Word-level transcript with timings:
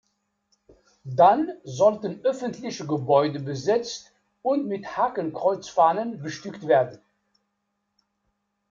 Dann 1.03 1.51
sollten 1.63 2.25
öffentliche 2.25 2.87
Gebäude 2.87 3.39
besetzt 3.39 4.11
und 4.41 4.65
mit 4.67 4.97
Hakenkreuzfahnen 4.97 6.23
bestückt 6.23 6.65
werden. 6.67 6.99